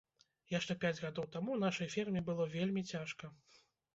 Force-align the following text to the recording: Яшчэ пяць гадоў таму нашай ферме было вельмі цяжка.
Яшчэ 0.51 0.75
пяць 0.85 0.97
гадоў 1.01 1.27
таму 1.35 1.57
нашай 1.65 1.91
ферме 1.97 2.23
было 2.29 2.47
вельмі 2.55 2.85
цяжка. 2.95 3.29